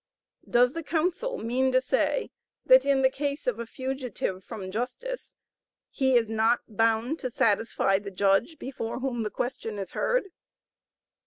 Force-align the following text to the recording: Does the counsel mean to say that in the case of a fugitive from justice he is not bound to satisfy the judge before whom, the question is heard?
Does 0.49 0.73
the 0.73 0.81
counsel 0.81 1.37
mean 1.37 1.71
to 1.73 1.79
say 1.79 2.31
that 2.65 2.85
in 2.87 3.03
the 3.03 3.09
case 3.11 3.45
of 3.45 3.59
a 3.59 3.67
fugitive 3.67 4.43
from 4.43 4.71
justice 4.71 5.35
he 5.91 6.17
is 6.17 6.27
not 6.27 6.61
bound 6.67 7.19
to 7.19 7.29
satisfy 7.29 7.99
the 7.99 8.09
judge 8.09 8.57
before 8.57 8.99
whom, 9.01 9.21
the 9.21 9.29
question 9.29 9.77
is 9.77 9.91
heard? 9.91 10.31